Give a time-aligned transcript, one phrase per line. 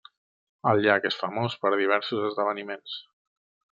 [0.71, 3.01] El llac és famós per diversos esdeveniments.